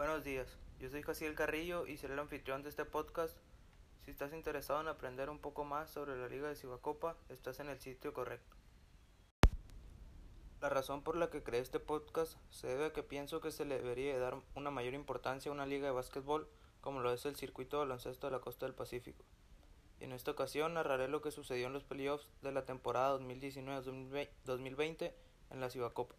[0.00, 0.48] Buenos días,
[0.78, 3.36] yo soy Jaciel Carrillo y seré el anfitrión de este podcast.
[4.02, 7.68] Si estás interesado en aprender un poco más sobre la Liga de Cibacopa, estás en
[7.68, 8.56] el sitio correcto.
[10.62, 13.66] La razón por la que creé este podcast se debe a que pienso que se
[13.66, 16.48] le debería dar una mayor importancia a una liga de básquetbol
[16.80, 19.22] como lo es el circuito de baloncesto de la costa del Pacífico.
[20.00, 25.12] Y en esta ocasión narraré lo que sucedió en los playoffs de la temporada 2019-2020
[25.50, 26.14] en la Cibacopa.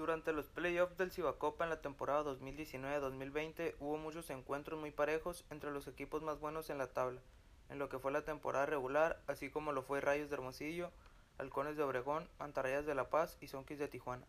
[0.00, 5.70] Durante los playoffs del Cibacopa en la temporada 2019-2020 hubo muchos encuentros muy parejos entre
[5.72, 7.20] los equipos más buenos en la tabla,
[7.68, 10.90] en lo que fue la temporada regular, así como lo fue Rayos de Hermosillo,
[11.36, 14.24] Halcones de Obregón, Mantarrayas de La Paz y Sonkis de Tijuana.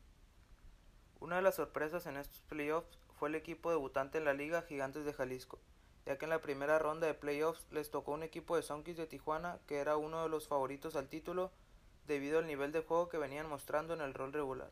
[1.21, 5.05] Una de las sorpresas en estos playoffs fue el equipo debutante en la liga Gigantes
[5.05, 5.57] de Jalisco,
[6.05, 9.07] ya que en la primera ronda de playoffs les tocó un equipo de Sonkis de
[9.07, 11.49] Tijuana que era uno de los favoritos al título
[12.07, 14.69] debido al nivel de juego que venían mostrando en el rol regular.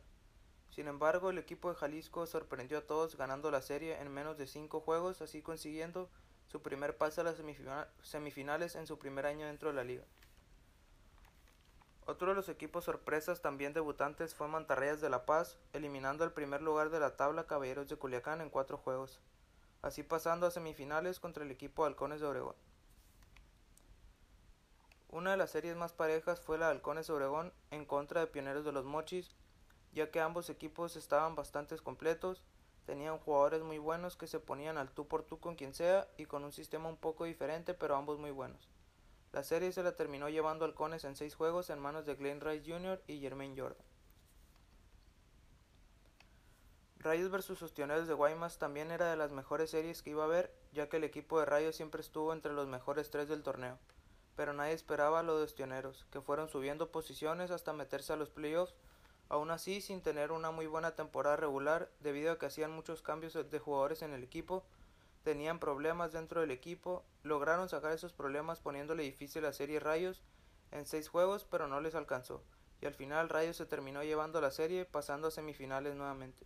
[0.70, 4.46] Sin embargo, el equipo de Jalisco sorprendió a todos ganando la serie en menos de
[4.46, 6.08] cinco juegos, así consiguiendo
[6.46, 7.36] su primer pase a las
[8.02, 10.04] semifinales en su primer año dentro de la liga.
[12.06, 16.62] Otro de los equipos sorpresas también debutantes fue Mantarrayas de La Paz, eliminando al primer
[16.62, 19.20] lugar de la tabla Caballeros de Culiacán en cuatro juegos,
[19.82, 22.56] así pasando a semifinales contra el equipo Halcones de Obregón.
[25.08, 28.26] Una de las series más parejas fue la de Halcones de Obregón en contra de
[28.26, 29.30] Pioneros de los Mochis,
[29.92, 32.42] ya que ambos equipos estaban bastante completos,
[32.86, 36.26] tenían jugadores muy buenos que se ponían al tú por tú con quien sea y
[36.26, 38.68] con un sistema un poco diferente pero ambos muy buenos.
[39.32, 42.68] La serie se la terminó llevando Halcones en seis juegos en manos de Glenn Rice
[42.68, 43.00] Jr.
[43.06, 43.84] y Jermaine Jordan.
[46.98, 50.52] Rayos vs Ostioneros de Guaymas también era de las mejores series que iba a haber,
[50.72, 53.78] ya que el equipo de Rayos siempre estuvo entre los mejores tres del torneo,
[54.36, 58.74] pero nadie esperaba lo de Ostioneros, que fueron subiendo posiciones hasta meterse a los playoffs
[59.30, 63.34] Aún así, sin tener una muy buena temporada regular, debido a que hacían muchos cambios
[63.34, 64.64] de jugadores en el equipo,
[65.22, 70.20] tenían problemas dentro del equipo, lograron sacar esos problemas poniéndole difícil a serie Rayos
[70.72, 72.42] en seis juegos, pero no les alcanzó,
[72.80, 76.44] y al final Rayos se terminó llevando la serie pasando a semifinales nuevamente.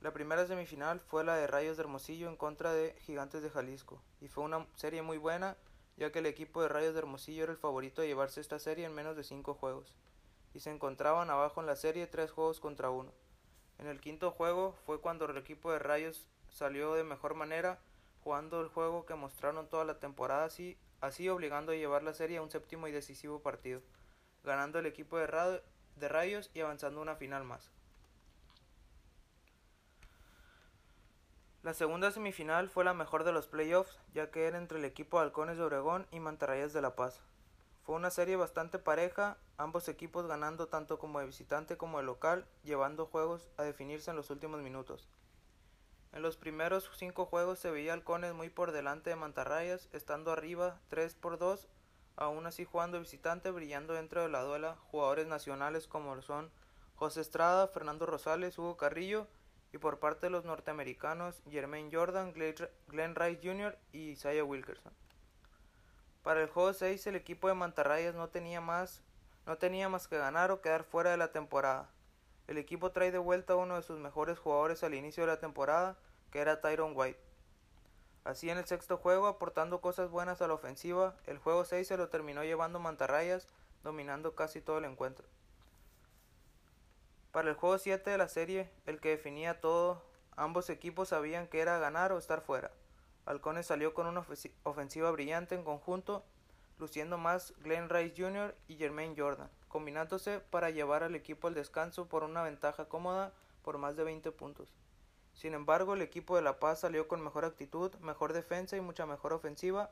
[0.00, 4.02] La primera semifinal fue la de Rayos de Hermosillo en contra de Gigantes de Jalisco,
[4.22, 5.58] y fue una serie muy buena,
[5.98, 8.86] ya que el equipo de Rayos de Hermosillo era el favorito de llevarse esta serie
[8.86, 9.98] en menos de cinco juegos
[10.54, 13.12] y se encontraban abajo en la serie tres juegos contra uno.
[13.78, 17.80] En el quinto juego fue cuando el equipo de Rayos salió de mejor manera,
[18.22, 22.42] jugando el juego que mostraron toda la temporada así, obligando a llevar la serie a
[22.42, 23.80] un séptimo y decisivo partido,
[24.44, 25.62] ganando el equipo de,
[25.96, 27.72] de Rayos y avanzando una final más.
[31.62, 35.18] La segunda semifinal fue la mejor de los playoffs, ya que era entre el equipo
[35.18, 37.20] de Halcones de Obregón y Mantarrayas de La Paz.
[37.84, 42.46] Fue una serie bastante pareja, ambos equipos ganando tanto como de visitante como de local,
[42.62, 45.08] llevando juegos a definirse en los últimos minutos.
[46.12, 50.78] En los primeros cinco juegos se veía Halcones muy por delante de Mantarrayas, estando arriba
[50.90, 51.66] 3 por 2,
[52.14, 56.52] aún así jugando visitante, brillando dentro de la duela jugadores nacionales como son
[56.94, 59.26] José Estrada, Fernando Rosales, Hugo Carrillo
[59.72, 63.76] y por parte de los norteamericanos Jermaine Jordan, Glenn Rice Jr.
[63.90, 64.92] y Isaiah Wilkerson.
[66.22, 69.02] Para el juego 6 el equipo de Mantarrayas no tenía más
[69.44, 71.90] no tenía más que ganar o quedar fuera de la temporada.
[72.46, 75.40] El equipo trae de vuelta a uno de sus mejores jugadores al inicio de la
[75.40, 75.96] temporada,
[76.30, 77.18] que era Tyron White.
[78.24, 81.96] Así en el sexto juego, aportando cosas buenas a la ofensiva, el juego 6 se
[81.96, 83.48] lo terminó llevando Mantarrayas,
[83.82, 85.26] dominando casi todo el encuentro.
[87.32, 90.04] Para el juego 7 de la serie, el que definía todo,
[90.36, 92.70] ambos equipos sabían que era ganar o estar fuera.
[93.24, 94.26] Halcones salió con una
[94.64, 96.24] ofensiva brillante en conjunto,
[96.78, 98.56] luciendo más Glenn Rice Jr.
[98.66, 103.78] y Jermaine Jordan, combinándose para llevar al equipo al descanso por una ventaja cómoda por
[103.78, 104.74] más de 20 puntos.
[105.34, 109.06] Sin embargo, el equipo de La Paz salió con mejor actitud, mejor defensa y mucha
[109.06, 109.90] mejor ofensiva,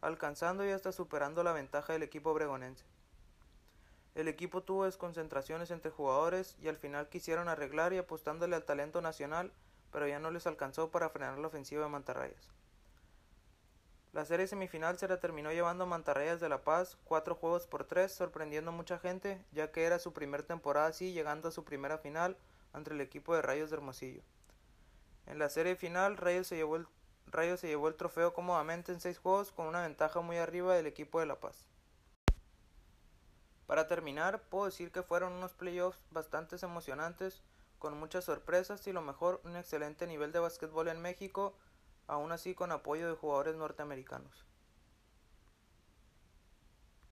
[0.00, 2.84] alcanzando y hasta superando la ventaja del equipo bregonense.
[4.14, 9.00] El equipo tuvo desconcentraciones entre jugadores y al final quisieron arreglar y apostándole al talento
[9.00, 9.52] nacional,
[9.92, 12.50] pero ya no les alcanzó para frenar la ofensiva de Mantarrayas.
[14.12, 18.12] La serie semifinal se la terminó llevando Mantarrayas de La Paz, cuatro juegos por tres,
[18.12, 21.96] sorprendiendo a mucha gente, ya que era su primera temporada así, llegando a su primera
[21.96, 22.36] final
[22.72, 24.22] ante el equipo de Rayos de Hermosillo.
[25.26, 26.88] En la serie final, Rayos se llevó el,
[27.28, 30.88] Rayos se llevó el trofeo cómodamente en seis juegos, con una ventaja muy arriba del
[30.88, 31.64] equipo de La Paz.
[33.66, 37.44] Para terminar, puedo decir que fueron unos playoffs bastante emocionantes,
[37.78, 41.54] con muchas sorpresas y lo mejor, un excelente nivel de básquetbol en México,
[42.06, 44.49] aún así con apoyo de jugadores norteamericanos.